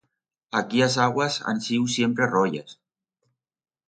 Aquí 0.59 0.79
as 0.85 0.95
aguas 1.03 1.35
han 1.51 1.61
siu 1.67 1.85
siempre 1.97 2.31
royas. 2.33 2.75